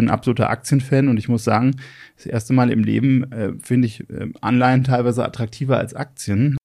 [0.00, 1.76] bin ein absoluter Aktienfan und ich muss sagen,
[2.16, 6.56] das erste Mal im Leben äh, finde ich äh, Anleihen teilweise attraktiver als Aktien.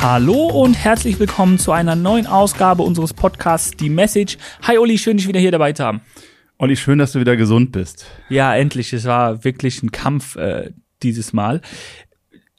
[0.00, 4.38] Hallo und herzlich willkommen zu einer neuen Ausgabe unseres Podcasts Die Message.
[4.62, 6.00] Hi Uli, schön dich wieder hier dabei zu haben.
[6.56, 8.06] Olli, schön, dass du wieder gesund bist.
[8.30, 8.92] Ja, endlich.
[8.92, 10.72] Es war wirklich ein Kampf äh,
[11.02, 11.60] dieses Mal.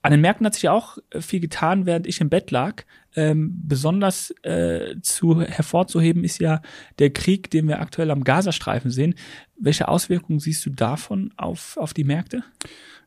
[0.01, 2.83] An den Märkten hat sich auch äh, viel getan, während ich im Bett lag.
[3.15, 6.61] Ähm, besonders äh, zu hervorzuheben ist ja
[6.99, 9.15] der Krieg, den wir aktuell am Gazastreifen sehen.
[9.59, 12.43] Welche Auswirkungen siehst du davon auf, auf die Märkte?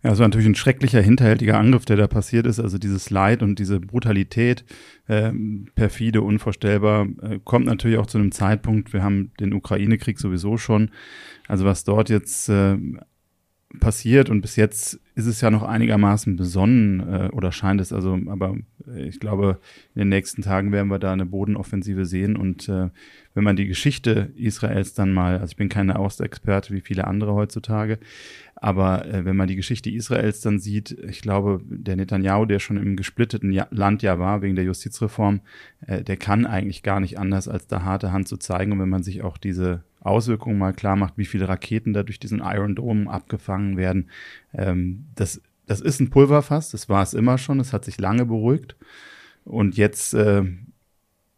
[0.03, 2.59] Ja, es war natürlich ein schrecklicher, hinterhältiger Angriff, der da passiert ist.
[2.59, 4.65] Also dieses Leid und diese Brutalität,
[5.07, 5.33] äh,
[5.77, 8.93] perfide, unvorstellbar, äh, kommt natürlich auch zu einem Zeitpunkt.
[8.93, 10.91] Wir haben den Ukraine-Krieg sowieso schon.
[11.47, 12.77] Also was dort jetzt äh,
[13.81, 18.19] passiert und bis jetzt ist es ja noch einigermaßen besonnen äh, oder scheint es also,
[18.27, 18.57] aber
[18.97, 19.59] ich glaube,
[19.95, 22.91] in den nächsten Tagen werden wir da eine Bodenoffensive sehen und äh,
[23.35, 27.35] wenn man die Geschichte Israels dann mal, also ich bin keine Ostexperte wie viele andere
[27.35, 27.99] heutzutage,
[28.63, 32.77] aber äh, wenn man die Geschichte Israels dann sieht, ich glaube, der Netanyahu, der schon
[32.77, 35.41] im gesplitteten ja Land ja war wegen der Justizreform,
[35.85, 38.71] äh, der kann eigentlich gar nicht anders, als da harte Hand zu zeigen.
[38.71, 42.19] Und wenn man sich auch diese Auswirkungen mal klar macht, wie viele Raketen da durch
[42.19, 44.11] diesen Iron Dome abgefangen werden,
[44.53, 48.27] ähm, das, das ist ein Pulverfass, das war es immer schon, es hat sich lange
[48.27, 48.77] beruhigt.
[49.45, 50.45] Und jetzt äh,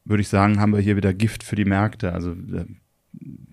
[0.05, 2.13] würde ich sagen, haben wir hier wieder Gift für die Märkte.
[2.13, 2.67] Also äh,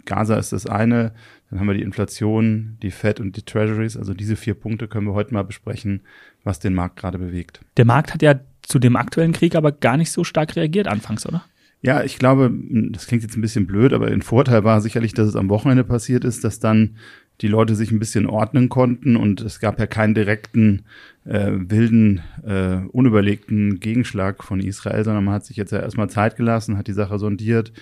[0.06, 1.14] Gaza ist das eine,
[1.50, 3.98] dann haben wir die Inflation, die Fed und die Treasuries.
[3.98, 6.02] Also diese vier Punkte können wir heute mal besprechen,
[6.44, 7.62] was den Markt gerade bewegt.
[7.78, 11.26] Der Markt hat ja zu dem aktuellen Krieg aber gar nicht so stark reagiert anfangs,
[11.26, 11.44] oder?
[11.82, 12.52] Ja, ich glaube,
[12.92, 15.84] das klingt jetzt ein bisschen blöd, aber ein Vorteil war sicherlich, dass es am Wochenende
[15.84, 16.98] passiert ist, dass dann
[17.42, 20.84] die Leute sich ein bisschen ordnen konnten und es gab ja keinen direkten,
[21.26, 26.36] äh, wilden, äh, unüberlegten Gegenschlag von Israel, sondern man hat sich jetzt ja erstmal Zeit
[26.36, 27.74] gelassen, hat die Sache sondiert,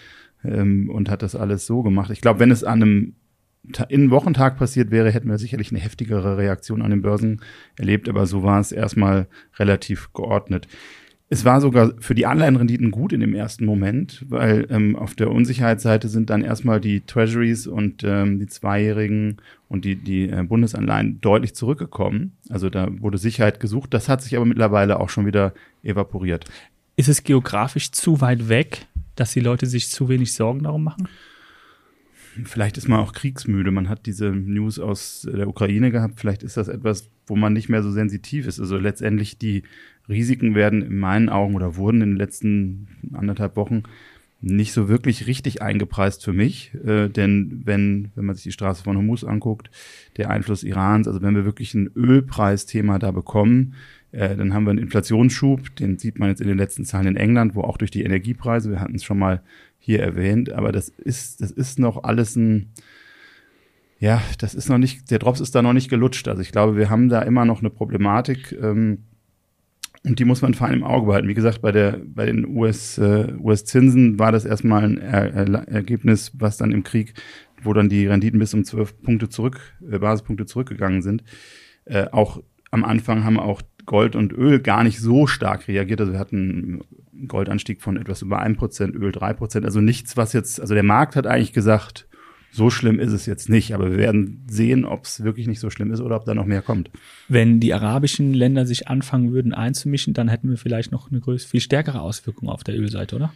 [0.44, 2.12] ähm, und hat das alles so gemacht.
[2.12, 3.16] Ich glaube, wenn es an einem
[3.90, 7.42] in Wochentag passiert wäre, hätten wir sicherlich eine heftigere Reaktion an den Börsen
[7.78, 10.68] erlebt, aber so war es erstmal relativ geordnet.
[11.32, 15.30] Es war sogar für die Anleihenrenditen gut in dem ersten Moment, weil ähm, auf der
[15.30, 19.38] Unsicherheitsseite sind dann erstmal die Treasuries und ähm, die Zweijährigen
[19.68, 22.36] und die, die äh, Bundesanleihen deutlich zurückgekommen.
[22.50, 23.94] Also da wurde Sicherheit gesucht.
[23.94, 25.54] Das hat sich aber mittlerweile auch schon wieder
[25.84, 26.46] evaporiert.
[26.96, 31.08] Ist es geografisch zu weit weg, dass die Leute sich zu wenig Sorgen darum machen?
[32.46, 33.72] Vielleicht ist man auch kriegsmüde.
[33.72, 36.20] Man hat diese News aus der Ukraine gehabt.
[36.20, 38.60] Vielleicht ist das etwas, wo man nicht mehr so sensitiv ist.
[38.60, 39.64] Also letztendlich die
[40.08, 43.84] Risiken werden in meinen Augen oder wurden in den letzten anderthalb Wochen
[44.42, 46.74] nicht so wirklich richtig eingepreist für mich.
[46.86, 49.70] Äh, denn wenn, wenn man sich die Straße von Hormuz anguckt,
[50.18, 53.76] der Einfluss Irans, also wenn wir wirklich ein Ölpreisthema da bekommen,
[54.12, 57.18] äh, dann haben wir einen Inflationsschub, den sieht man jetzt in den letzten Zahlen in
[57.18, 59.42] England, wo auch durch die Energiepreise, wir hatten es schon mal
[59.80, 62.74] hier erwähnt, aber das ist, das ist noch alles ein,
[64.00, 66.28] ja, das ist noch nicht, der Drops ist da noch nicht gelutscht.
[66.28, 68.56] Also ich glaube, wir haben da immer noch eine Problematik.
[68.62, 69.00] Ähm,
[70.06, 71.28] und die muss man vor allem im Auge behalten.
[71.28, 75.68] Wie gesagt, bei, der, bei den US, äh, US-Zinsen war das erstmal ein er er
[75.68, 77.16] Ergebnis, was dann im Krieg,
[77.62, 79.60] wo dann die Renditen bis um zwölf Punkte zurück,
[79.92, 81.24] äh, Basispunkte zurückgegangen sind.
[81.84, 82.42] Äh, auch
[82.72, 86.00] am Anfang haben auch Gold und Öl gar nicht so stark reagiert.
[86.00, 89.66] Also wir hatten einen Goldanstieg von etwas über 1%, Öl 3%.
[89.66, 92.08] Also nichts, was jetzt, also der Markt hat eigentlich gesagt,
[92.52, 95.72] so schlimm ist es jetzt nicht, aber wir werden sehen, ob es wirklich nicht so
[95.72, 96.92] schlimm ist oder ob da noch mehr kommt.
[97.30, 101.50] Wenn die arabischen Länder sich anfangen würden einzumischen, dann hätten wir vielleicht noch eine größere,
[101.50, 103.34] viel stärkere Auswirkung auf der Ölseite, oder?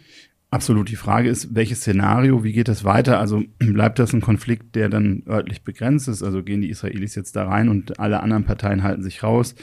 [0.51, 0.91] Absolut.
[0.91, 3.19] Die Frage ist, welches Szenario, wie geht das weiter?
[3.19, 6.21] Also bleibt das ein Konflikt, der dann örtlich begrenzt ist?
[6.21, 9.55] Also gehen die Israelis jetzt da rein und alle anderen Parteien halten sich raus?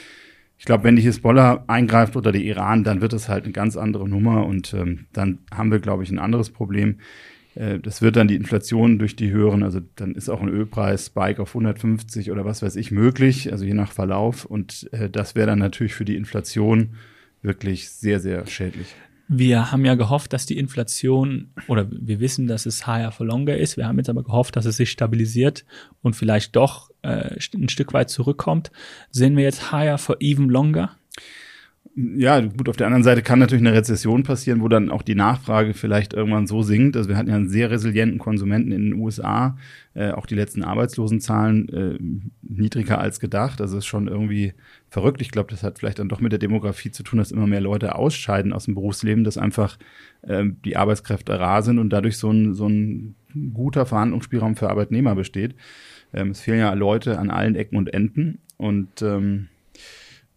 [0.61, 3.79] Ich glaube, wenn die Hisbollah eingreift oder der Iran, dann wird es halt eine ganz
[3.79, 6.99] andere Nummer und ähm, dann haben wir, glaube ich, ein anderes Problem.
[7.55, 11.07] Äh, das wird dann die Inflation durch die höheren, also dann ist auch ein Ölpreis
[11.07, 15.35] Spike auf 150 oder was weiß ich möglich, also je nach Verlauf und äh, das
[15.35, 16.91] wäre dann natürlich für die Inflation
[17.41, 18.95] wirklich sehr, sehr schädlich.
[19.29, 23.57] Wir haben ja gehofft, dass die Inflation, oder wir wissen, dass es higher for longer
[23.57, 23.79] ist.
[23.79, 25.65] Wir haben jetzt aber gehofft, dass es sich stabilisiert
[26.03, 28.71] und vielleicht doch äh, ein Stück weit zurückkommt.
[29.11, 30.97] Sehen wir jetzt higher for even longer?
[31.97, 35.17] Ja, gut, auf der anderen Seite kann natürlich eine Rezession passieren, wo dann auch die
[35.17, 36.97] Nachfrage vielleicht irgendwann so sinkt.
[36.97, 39.59] Also wir hatten ja einen sehr resilienten Konsumenten in den USA,
[39.95, 41.99] äh, auch die letzten Arbeitslosenzahlen äh,
[42.43, 43.61] niedriger als gedacht.
[43.61, 44.55] Also ist schon irgendwie
[44.89, 45.21] verrückt.
[45.21, 47.61] Ich glaube, das hat vielleicht dann doch mit der Demografie zu tun, dass immer mehr
[47.61, 49.77] Leute ausscheiden aus dem Berufsleben, dass einfach
[50.23, 53.17] äh, die Arbeitskräfte rar sind und dadurch so ein, so ein
[53.53, 55.57] guter Verhandlungsspielraum für Arbeitnehmer besteht.
[56.13, 59.49] Ähm, es fehlen ja Leute an allen Ecken und Enden und ähm,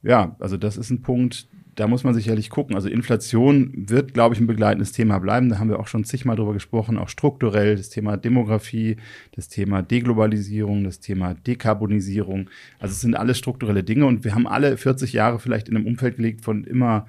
[0.02, 2.76] ja, also das ist ein Punkt, da muss man sicherlich gucken.
[2.76, 5.50] Also Inflation wird, glaube ich, ein begleitendes Thema bleiben.
[5.50, 8.98] Da haben wir auch schon zigmal drüber gesprochen, auch strukturell, das Thema Demografie,
[9.36, 12.50] das Thema Deglobalisierung, das Thema Dekarbonisierung.
[12.80, 15.88] Also es sind alles strukturelle Dinge und wir haben alle 40 Jahre vielleicht in einem
[15.88, 17.08] Umfeld gelegt von immer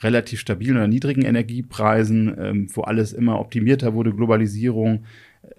[0.00, 5.04] relativ stabilen oder niedrigen Energiepreisen, ähm, wo alles immer optimierter wurde, Globalisierung,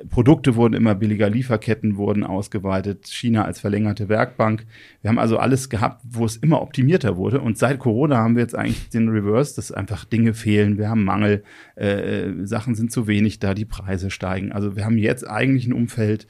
[0.10, 4.66] Produkte wurden immer billiger, Lieferketten wurden ausgeweitet, China als verlängerte Werkbank.
[5.02, 7.42] Wir haben also alles gehabt, wo es immer optimierter wurde.
[7.42, 11.04] Und seit Corona haben wir jetzt eigentlich den Reverse, dass einfach Dinge fehlen, wir haben
[11.04, 11.44] Mangel,
[11.76, 14.52] äh, Sachen sind zu wenig da, die Preise steigen.
[14.52, 16.28] Also wir haben jetzt eigentlich ein Umfeld,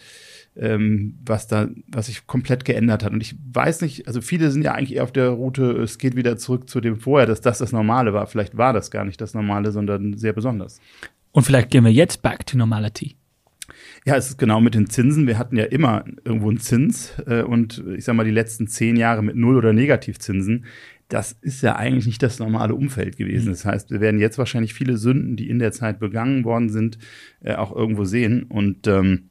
[0.55, 3.11] ähm, was da, was sich komplett geändert hat.
[3.11, 6.15] Und ich weiß nicht, also viele sind ja eigentlich eher auf der Route, es geht
[6.15, 8.27] wieder zurück zu dem vorher, dass das das Normale war.
[8.27, 10.79] Vielleicht war das gar nicht das Normale, sondern sehr besonders.
[11.31, 13.15] Und vielleicht gehen wir jetzt back to normality.
[14.05, 15.27] Ja, es ist genau mit den Zinsen.
[15.27, 18.95] Wir hatten ja immer irgendwo einen Zins äh, und ich sag mal, die letzten zehn
[18.95, 20.65] Jahre mit Null- oder Negativzinsen.
[21.09, 23.45] Das ist ja eigentlich nicht das normale Umfeld gewesen.
[23.47, 23.51] Mhm.
[23.51, 26.97] Das heißt, wir werden jetzt wahrscheinlich viele Sünden, die in der Zeit begangen worden sind,
[27.41, 28.43] äh, auch irgendwo sehen.
[28.43, 29.29] Und ähm,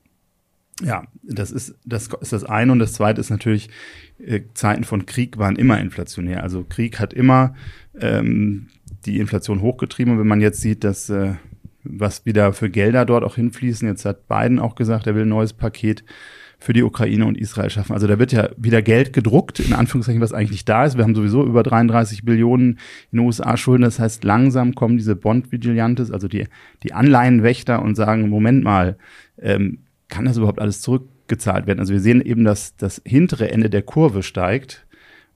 [0.82, 2.72] ja, das ist, das ist das eine.
[2.72, 3.70] Und das zweite ist natürlich,
[4.18, 6.42] äh, Zeiten von Krieg waren immer inflationär.
[6.42, 7.54] Also Krieg hat immer
[7.98, 8.68] ähm,
[9.04, 10.14] die Inflation hochgetrieben.
[10.14, 11.34] Und wenn man jetzt sieht, dass äh,
[11.88, 13.86] was wieder für Gelder dort auch hinfließen.
[13.88, 16.04] Jetzt hat Biden auch gesagt, er will ein neues Paket
[16.58, 17.92] für die Ukraine und Israel schaffen.
[17.92, 20.96] Also da wird ja wieder Geld gedruckt, in Anführungszeichen, was eigentlich da ist.
[20.96, 22.78] Wir haben sowieso über 33 Billionen
[23.12, 23.82] in den USA Schulden.
[23.82, 26.46] Das heißt, langsam kommen diese Bond-Vigilantes, also die,
[26.82, 28.96] die Anleihenwächter und sagen, Moment mal,
[29.38, 31.80] ähm, kann das überhaupt alles zurückgezahlt werden?
[31.80, 34.85] Also wir sehen eben, dass das hintere Ende der Kurve steigt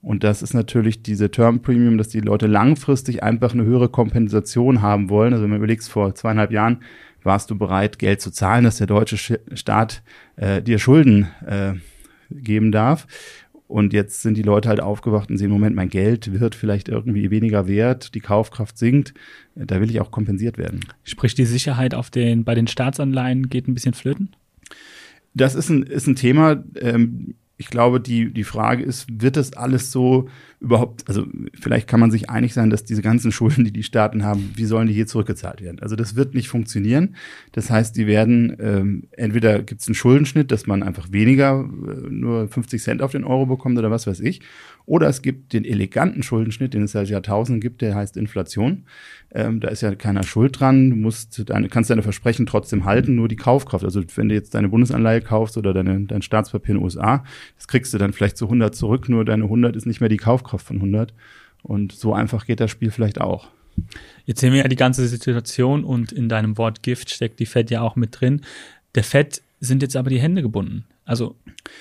[0.01, 4.81] und das ist natürlich diese Term Premium, dass die Leute langfristig einfach eine höhere Kompensation
[4.81, 5.33] haben wollen.
[5.33, 6.79] Also wenn man überlegt, vor zweieinhalb Jahren
[7.23, 10.01] warst du bereit, Geld zu zahlen, dass der deutsche Staat
[10.37, 11.73] äh, dir Schulden äh,
[12.31, 13.05] geben darf.
[13.67, 17.31] Und jetzt sind die Leute halt aufgewacht und sehen, Moment, mein Geld wird vielleicht irgendwie
[17.31, 19.13] weniger wert, die Kaufkraft sinkt,
[19.55, 20.81] da will ich auch kompensiert werden.
[21.03, 24.35] Sprich, die Sicherheit auf den, bei den Staatsanleihen geht ein bisschen flöten?
[25.33, 26.61] Das ist ein, ist ein Thema.
[26.81, 30.27] Ähm, ich glaube, die, die Frage ist, wird das alles so
[30.59, 34.25] überhaupt, also vielleicht kann man sich einig sein, dass diese ganzen Schulden, die die Staaten
[34.25, 35.79] haben, wie sollen die hier zurückgezahlt werden?
[35.79, 37.15] Also das wird nicht funktionieren.
[37.51, 42.09] Das heißt, die werden, ähm, entweder gibt es einen Schuldenschnitt, dass man einfach weniger, äh,
[42.09, 44.41] nur 50 Cent auf den Euro bekommt oder was weiß ich.
[44.85, 48.85] Oder es gibt den eleganten Schuldenschnitt, den es seit Jahrtausenden gibt, der heißt Inflation.
[49.31, 50.89] Ähm, da ist ja keiner schuld dran.
[50.89, 53.85] Du musst deine, kannst deine Versprechen trotzdem halten, nur die Kaufkraft.
[53.85, 57.23] Also wenn du jetzt deine Bundesanleihe kaufst oder deine, dein Staatspapier in den USA,
[57.55, 60.17] das kriegst du dann vielleicht zu 100 zurück, nur deine 100 ist nicht mehr die
[60.17, 61.13] Kaufkraft von 100.
[61.63, 63.49] Und so einfach geht das Spiel vielleicht auch.
[64.25, 67.71] Jetzt sehen wir ja die ganze Situation und in deinem Wort Gift steckt die Fed
[67.71, 68.41] ja auch mit drin.
[68.95, 70.85] Der Fed sind jetzt aber die Hände gebunden.
[71.05, 71.35] Also,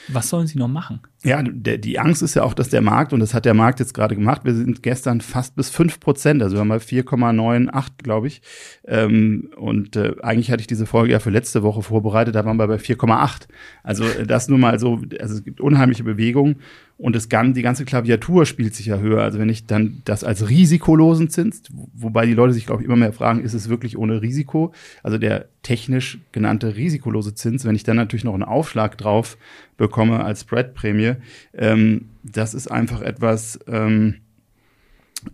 [0.09, 1.01] was sollen sie noch machen?
[1.23, 3.79] Ja, der, die Angst ist ja auch, dass der Markt, und das hat der Markt
[3.79, 7.91] jetzt gerade gemacht, wir sind gestern fast bis fünf Prozent, also wir haben mal 4,98,
[8.03, 8.41] glaube ich.
[8.87, 12.57] Ähm, und äh, eigentlich hatte ich diese Folge ja für letzte Woche vorbereitet, da waren
[12.57, 13.49] wir bei 4,8.
[13.83, 16.57] Also äh, das nur mal so, also es gibt unheimliche Bewegungen
[17.01, 19.23] und das, die ganze Klaviatur spielt sich ja höher.
[19.23, 21.63] Also wenn ich dann das als risikolosen Zins,
[21.95, 24.73] wobei die Leute sich, glaube ich, immer mehr fragen, ist es wirklich ohne Risiko?
[25.03, 29.39] Also der technisch genannte risikolose Zins, wenn ich dann natürlich noch einen Aufschlag drauf
[29.81, 31.15] bekomme als Spread-Prämie.
[31.55, 34.17] Ähm, das ist einfach etwas, ähm,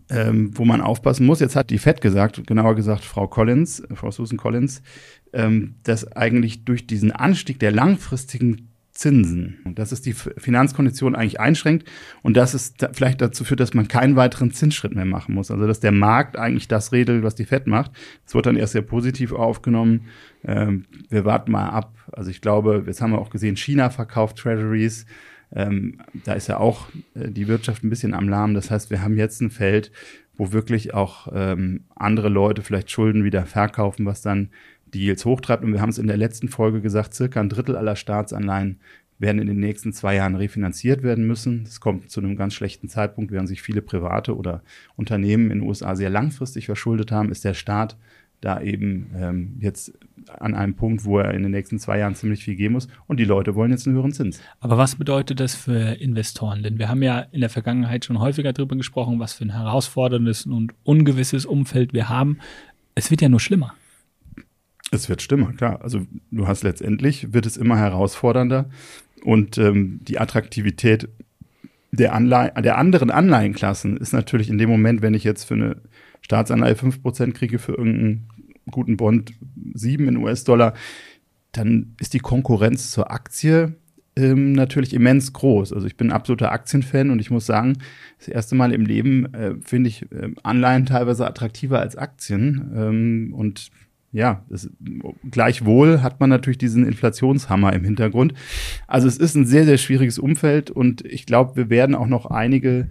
[0.08, 1.40] ähm, wo man aufpassen muss.
[1.40, 4.82] Jetzt hat die FED gesagt, genauer gesagt Frau Collins, Frau Susan Collins,
[5.32, 11.88] ähm, dass eigentlich durch diesen Anstieg der langfristigen Zinsen, dass es die Finanzkondition eigentlich einschränkt
[12.22, 15.50] und dass es da vielleicht dazu führt, dass man keinen weiteren Zinsschritt mehr machen muss.
[15.50, 17.92] Also dass der Markt eigentlich das regelt, was die FED macht.
[18.24, 20.06] Das wird dann erst sehr positiv aufgenommen.
[20.44, 21.94] Ähm, wir warten mal ab.
[22.12, 25.06] Also ich glaube, jetzt haben wir auch gesehen, China verkauft Treasuries.
[25.54, 28.54] Ähm, da ist ja auch äh, die Wirtschaft ein bisschen am Lahm.
[28.54, 29.92] Das heißt, wir haben jetzt ein Feld,
[30.36, 34.50] wo wirklich auch ähm, andere Leute vielleicht Schulden wieder verkaufen, was dann
[34.96, 35.62] die Yields hochtreibt.
[35.62, 38.80] Und wir haben es in der letzten Folge gesagt, circa ein Drittel aller Staatsanleihen
[39.18, 41.64] werden in den nächsten zwei Jahren refinanziert werden müssen.
[41.64, 44.62] Das kommt zu einem ganz schlechten Zeitpunkt, während sich viele private oder
[44.96, 47.96] Unternehmen in den USA sehr langfristig verschuldet haben, ist der Staat
[48.42, 49.92] da eben ähm, jetzt
[50.38, 52.88] an einem Punkt, wo er in den nächsten zwei Jahren ziemlich viel geben muss.
[53.06, 54.42] Und die Leute wollen jetzt einen höheren Zins.
[54.60, 56.62] Aber was bedeutet das für Investoren?
[56.62, 60.46] Denn wir haben ja in der Vergangenheit schon häufiger darüber gesprochen, was für ein herausforderndes
[60.46, 62.38] und ungewisses Umfeld wir haben.
[62.94, 63.74] Es wird ja nur schlimmer.
[64.90, 65.80] Es wird schlimmer, klar.
[65.82, 68.70] Also du hast letztendlich, wird es immer herausfordernder
[69.24, 71.08] und ähm, die Attraktivität
[71.90, 75.76] der, Anleihe, der anderen Anleihenklassen ist natürlich in dem Moment, wenn ich jetzt für eine
[76.20, 78.28] Staatsanleihe 5% kriege, für irgendeinen
[78.70, 79.32] guten Bond
[79.74, 80.74] 7 in US-Dollar,
[81.52, 83.74] dann ist die Konkurrenz zur Aktie
[84.16, 85.72] ähm, natürlich immens groß.
[85.72, 87.78] Also ich bin ein absoluter Aktienfan und ich muss sagen,
[88.18, 92.72] das erste Mal im Leben äh, finde ich äh, Anleihen teilweise attraktiver als Aktien.
[92.74, 93.70] Ähm, und
[94.12, 94.70] ja, das,
[95.30, 98.34] gleichwohl hat man natürlich diesen Inflationshammer im Hintergrund.
[98.86, 102.26] Also es ist ein sehr, sehr schwieriges Umfeld und ich glaube, wir werden auch noch
[102.26, 102.88] einige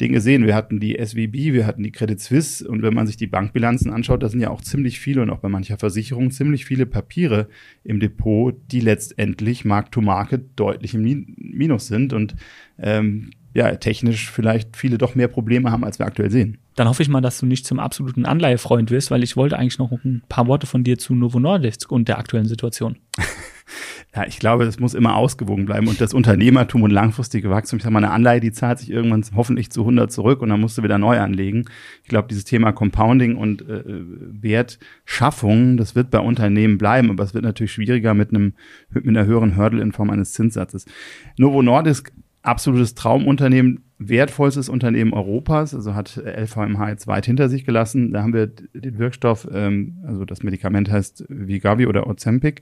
[0.00, 0.46] Dinge sehen.
[0.46, 3.92] Wir hatten die SWB, wir hatten die Credit Suisse und wenn man sich die Bankbilanzen
[3.92, 7.48] anschaut, da sind ja auch ziemlich viele und auch bei mancher Versicherung ziemlich viele Papiere
[7.84, 12.34] im Depot, die letztendlich Mark-to-Market deutlich im Minus sind und
[12.78, 16.58] ähm, ja, technisch vielleicht viele doch mehr Probleme haben, als wir aktuell sehen.
[16.74, 19.78] Dann hoffe ich mal, dass du nicht zum absoluten Anleihefreund wirst, weil ich wollte eigentlich
[19.78, 22.98] noch ein paar Worte von dir zu Novo Nordisk und der aktuellen Situation.
[24.16, 27.76] ja, ich glaube, es muss immer ausgewogen bleiben und das Unternehmertum und langfristige Wachstum.
[27.76, 30.60] Ich sage mal, eine Anleihe, die zahlt sich irgendwann hoffentlich zu 100 zurück und dann
[30.60, 31.66] musst du wieder neu anlegen.
[32.02, 37.34] Ich glaube, dieses Thema Compounding und äh, Wertschaffung, das wird bei Unternehmen bleiben, aber es
[37.34, 38.54] wird natürlich schwieriger mit einem
[38.90, 40.86] mit einer höheren Hürde in Form eines Zinssatzes.
[41.38, 42.12] Novo Nordisk
[42.44, 48.12] absolutes Traumunternehmen, wertvollstes Unternehmen Europas, also hat LVMH jetzt weit hinter sich gelassen.
[48.12, 52.60] Da haben wir den Wirkstoff, ähm, also das Medikament heißt Vigavi oder Ozempic,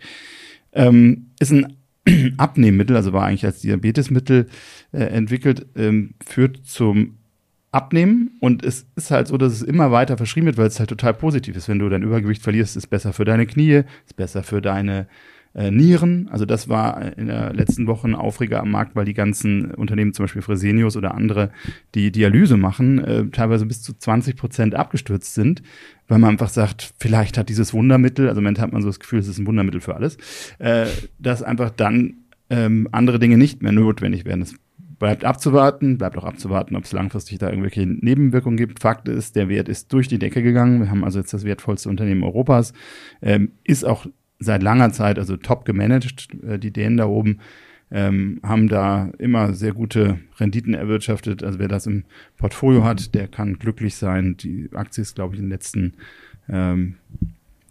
[0.72, 1.76] ähm, ist ein
[2.36, 4.46] Abnehmmittel, also war eigentlich als Diabetesmittel
[4.92, 7.18] äh, entwickelt, ähm, führt zum
[7.72, 10.90] Abnehmen und es ist halt so, dass es immer weiter verschrieben wird, weil es halt
[10.90, 11.68] total positiv ist.
[11.68, 15.08] Wenn du dein Übergewicht verlierst, ist besser für deine Knie, ist besser für deine
[15.54, 16.28] äh, Nieren.
[16.30, 20.14] Also das war in der letzten Woche ein Aufreger am Markt, weil die ganzen Unternehmen,
[20.14, 21.50] zum Beispiel Fresenius oder andere,
[21.94, 25.62] die Dialyse machen, äh, teilweise bis zu 20 Prozent abgestürzt sind,
[26.08, 29.00] weil man einfach sagt, vielleicht hat dieses Wundermittel, also im Moment hat man so das
[29.00, 30.16] Gefühl, es ist ein Wundermittel für alles,
[30.58, 30.86] äh,
[31.18, 32.14] dass einfach dann
[32.50, 34.42] ähm, andere Dinge nicht mehr notwendig werden.
[34.42, 34.54] Es
[34.98, 38.80] bleibt abzuwarten, bleibt auch abzuwarten, ob es langfristig da irgendwelche Nebenwirkungen gibt.
[38.80, 40.80] Fakt ist, der Wert ist durch die Decke gegangen.
[40.80, 42.72] Wir haben also jetzt das wertvollste Unternehmen Europas,
[43.20, 44.06] ähm, ist auch
[44.42, 46.28] seit langer Zeit also top gemanagt.
[46.46, 47.38] Äh, die Dänen da oben
[47.90, 51.42] ähm, haben da immer sehr gute Renditen erwirtschaftet.
[51.44, 52.04] Also wer das im
[52.38, 54.36] Portfolio hat, der kann glücklich sein.
[54.38, 55.94] Die Aktie ist, glaube ich, in den letzten
[56.48, 56.96] ähm,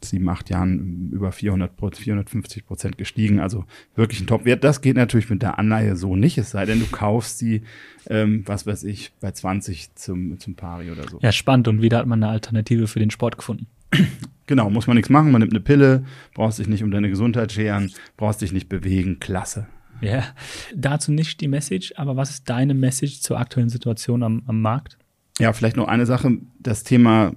[0.06, 3.40] sieben, acht Jahren über 400, 450 Prozent gestiegen.
[3.40, 4.64] Also wirklich ein Top-Wert.
[4.64, 7.64] Das geht natürlich mit der Anleihe so nicht, es sei denn, du kaufst sie,
[8.08, 11.20] ähm, was weiß ich, bei 20 zum, zum Pari oder so.
[11.22, 11.68] Ja, spannend.
[11.68, 13.68] Und wieder hat man eine Alternative für den Sport gefunden.
[14.52, 15.32] Genau, muss man nichts machen.
[15.32, 16.04] Man nimmt eine Pille,
[16.34, 19.22] brauchst dich nicht um deine Gesundheit scheren, brauchst dich nicht bewegen.
[19.22, 19.66] Klasse.
[20.02, 20.26] Ja,
[20.76, 24.98] dazu nicht die Message, aber was ist deine Message zur aktuellen Situation am, am Markt?
[25.40, 26.38] Ja, vielleicht noch eine Sache.
[26.60, 27.32] Das Thema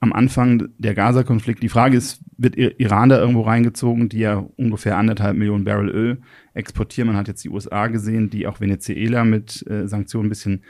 [0.00, 1.62] am Anfang der Gaza-Konflikt.
[1.62, 6.20] Die Frage ist, wird Iran da irgendwo reingezogen, die ja ungefähr anderthalb Millionen Barrel Öl
[6.52, 7.08] exportieren?
[7.08, 10.62] Man hat jetzt die USA gesehen, die auch Venezuela mit äh, Sanktionen ein bisschen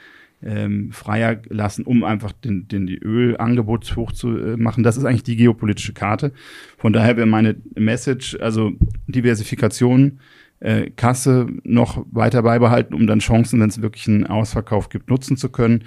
[0.45, 4.83] ähm, freier lassen, um einfach den, den die Ölangebot hochzumachen.
[4.83, 6.31] Das ist eigentlich die geopolitische Karte.
[6.77, 8.73] Von daher wäre meine Message, also
[9.07, 10.19] Diversifikation,
[10.59, 15.35] äh, Kasse noch weiter beibehalten, um dann Chancen, wenn es wirklich einen Ausverkauf gibt, nutzen
[15.35, 15.83] zu können.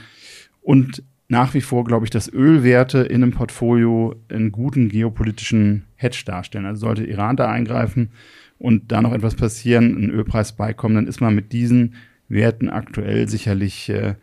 [0.61, 6.23] Und nach wie vor, glaube ich, dass Ölwerte in einem Portfolio einen guten geopolitischen Hedge
[6.25, 6.67] darstellen.
[6.67, 8.11] Also sollte Iran da eingreifen
[8.59, 11.95] und da noch etwas passieren, ein Ölpreis beikommen, dann ist man mit diesen
[12.29, 14.15] Werten aktuell sicherlich äh,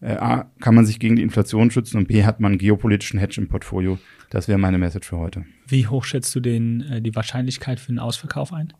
[0.00, 3.18] äh, A, kann man sich gegen die Inflation schützen und B, hat man einen geopolitischen
[3.20, 3.98] Hedge im Portfolio.
[4.30, 5.44] Das wäre meine Message für heute.
[5.66, 8.72] Wie hoch schätzt du den, äh, die Wahrscheinlichkeit für einen Ausverkauf ein?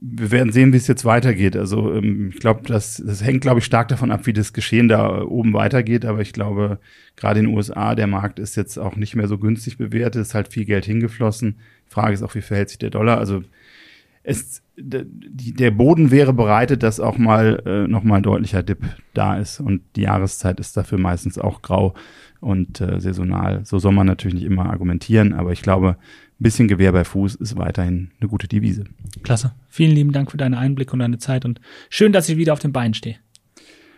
[0.00, 1.56] Wir werden sehen, wie es jetzt weitergeht.
[1.56, 4.86] Also ähm, ich glaube, das, das hängt, glaube ich, stark davon ab, wie das Geschehen
[4.86, 6.04] da oben weitergeht.
[6.04, 6.78] Aber ich glaube,
[7.16, 10.34] gerade in den USA, der Markt ist jetzt auch nicht mehr so günstig bewertet, ist
[10.34, 11.56] halt viel Geld hingeflossen.
[11.88, 13.18] Die Frage ist auch, wie verhält sich der Dollar?
[13.18, 13.42] Also
[14.28, 19.38] es, der Boden wäre bereitet, dass auch mal äh, noch mal ein deutlicher Dip da
[19.38, 21.94] ist und die Jahreszeit ist dafür meistens auch grau
[22.40, 23.64] und äh, saisonal.
[23.64, 27.36] So soll man natürlich nicht immer argumentieren, aber ich glaube, ein bisschen Gewehr bei Fuß
[27.36, 28.84] ist weiterhin eine gute Devise.
[29.22, 29.52] Klasse.
[29.70, 32.60] Vielen lieben Dank für deinen Einblick und deine Zeit und schön, dass ich wieder auf
[32.60, 33.16] den Beinen stehe.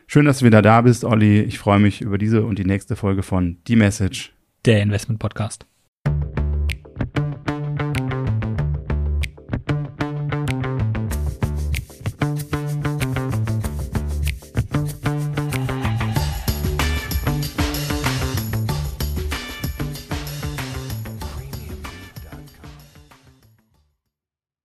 [0.06, 1.40] Schön, dass du wieder da bist, Olli.
[1.40, 4.32] Ich freue mich über diese und die nächste Folge von Die Message.
[4.64, 5.69] Der Investment Podcast.